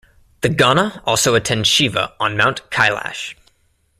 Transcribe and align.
The 0.41 0.49
gana 0.49 1.03
also 1.05 1.35
attend 1.35 1.67
Shiva 1.67 2.15
on 2.19 2.35
Mount 2.35 2.71
Kailash. 2.71 3.35